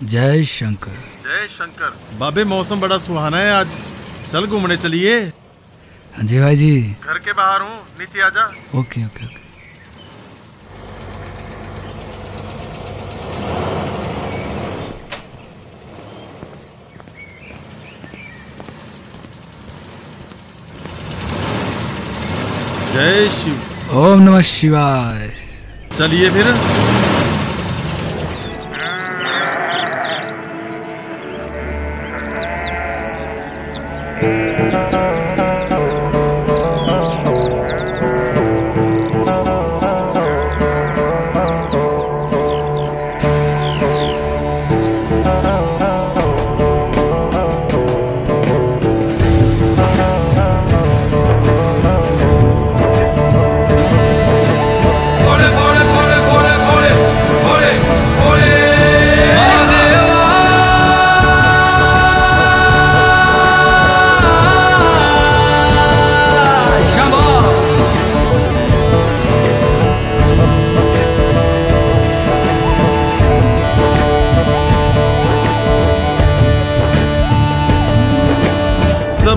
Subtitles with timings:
[0.00, 3.68] जय शंकर। जय शंकर। बाबे मौसम बड़ा सुहाना है आज।
[4.32, 5.18] चल घूमने चलिए।
[6.16, 8.44] हाँ जी भाई जी। घर के बाहर हूँ नीचे आजा
[8.78, 9.38] ओके ओके ओके।
[22.92, 25.30] जय शिव। ओम नमः शिवाय।
[25.96, 27.09] चलिए फिर।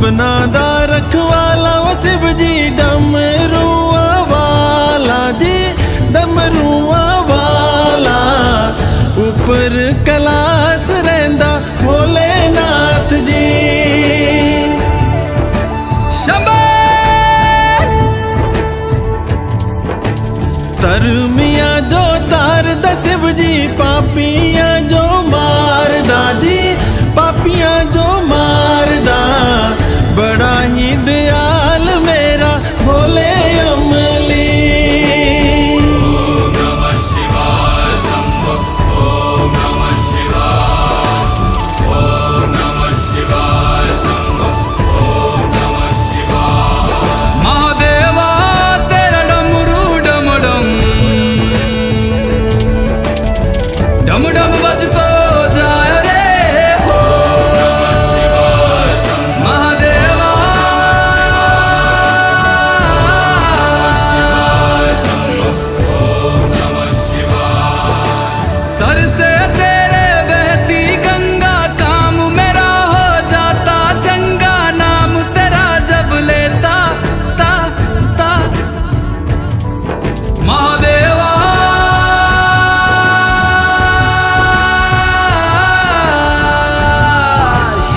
[0.00, 5.56] सबना दा रखवाला व शिव जी डमरुआ वाला जी
[6.14, 8.16] डमरुआ वाला।
[9.24, 11.50] ऊपर कलास रहंदा
[11.82, 13.44] भोलेनाथ जी।
[20.82, 24.39] तरमिया जो तार दा शिव जी पापियाँ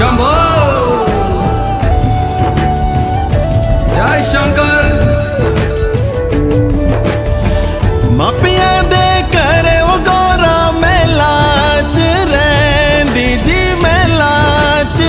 [0.04, 0.32] शंभो
[3.92, 4.80] जय शंकर
[8.20, 9.06] मापिया दे
[9.36, 11.30] कर वो गोरा मेला
[11.96, 14.34] जी, मेला
[14.98, 15.08] च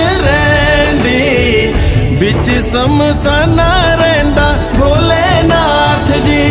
[2.21, 2.47] बिच
[4.03, 4.47] रेंदा
[4.79, 6.41] भोलेनाथ जी।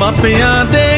[0.00, 0.89] मापिया दे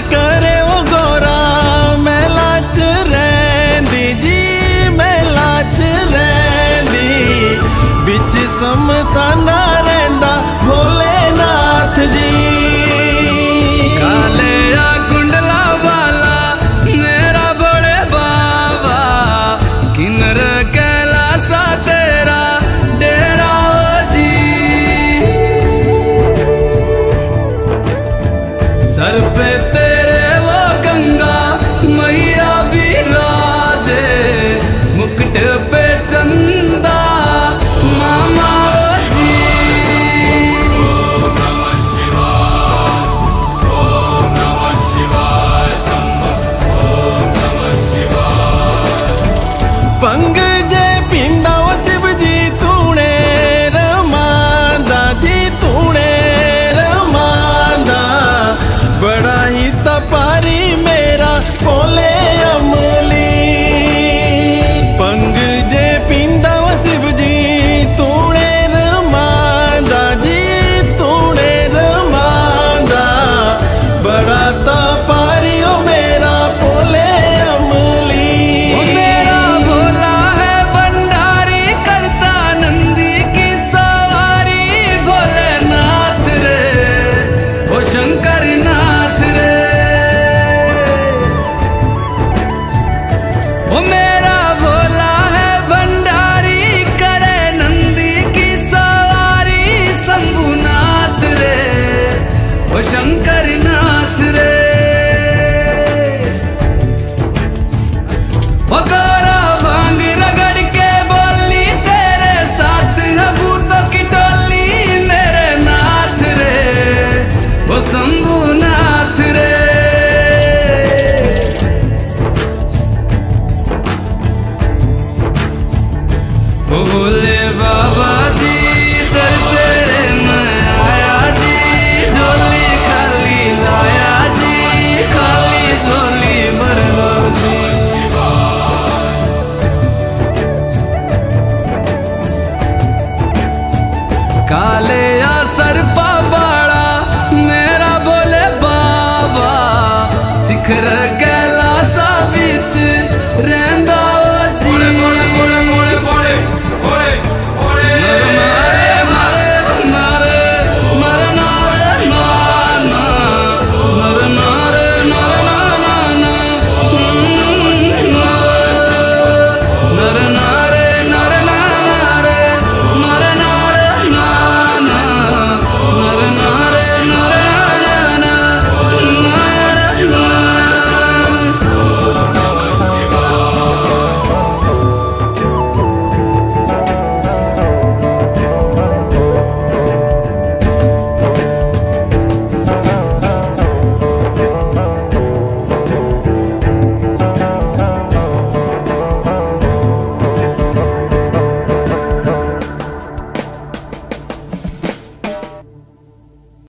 [144.52, 145.11] काले